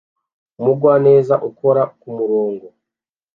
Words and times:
Umugwaneza 0.59 1.35
ukora 1.49 1.81
kumurongo 1.99 2.67